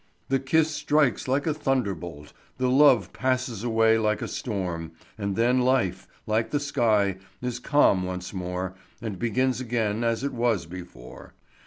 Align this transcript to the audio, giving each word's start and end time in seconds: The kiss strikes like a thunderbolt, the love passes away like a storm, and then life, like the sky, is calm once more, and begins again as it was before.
The 0.29 0.39
kiss 0.39 0.71
strikes 0.71 1.27
like 1.27 1.45
a 1.45 1.53
thunderbolt, 1.53 2.33
the 2.57 2.71
love 2.71 3.13
passes 3.13 3.63
away 3.63 3.99
like 3.99 4.23
a 4.23 4.27
storm, 4.27 4.93
and 5.15 5.35
then 5.35 5.59
life, 5.61 6.07
like 6.25 6.49
the 6.49 6.59
sky, 6.59 7.17
is 7.39 7.59
calm 7.59 8.01
once 8.01 8.33
more, 8.33 8.73
and 8.99 9.19
begins 9.19 9.61
again 9.61 10.03
as 10.03 10.23
it 10.23 10.33
was 10.33 10.65
before. 10.65 11.35